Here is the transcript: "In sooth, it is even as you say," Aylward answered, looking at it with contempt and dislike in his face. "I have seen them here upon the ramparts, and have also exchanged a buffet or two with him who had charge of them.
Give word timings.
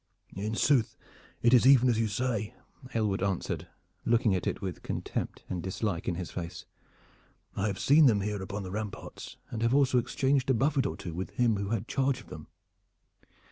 "In 0.35 0.55
sooth, 0.55 0.97
it 1.43 1.53
is 1.53 1.67
even 1.67 1.87
as 1.87 1.99
you 1.99 2.07
say," 2.07 2.55
Aylward 2.95 3.21
answered, 3.21 3.67
looking 4.03 4.33
at 4.33 4.47
it 4.47 4.59
with 4.59 4.81
contempt 4.81 5.43
and 5.47 5.61
dislike 5.61 6.07
in 6.07 6.15
his 6.15 6.31
face. 6.31 6.65
"I 7.55 7.67
have 7.67 7.77
seen 7.77 8.07
them 8.07 8.21
here 8.21 8.41
upon 8.41 8.63
the 8.63 8.71
ramparts, 8.71 9.37
and 9.51 9.61
have 9.61 9.75
also 9.75 9.99
exchanged 9.99 10.49
a 10.49 10.55
buffet 10.55 10.87
or 10.87 10.97
two 10.97 11.13
with 11.13 11.29
him 11.35 11.57
who 11.57 11.69
had 11.69 11.87
charge 11.87 12.19
of 12.19 12.29
them. 12.29 12.47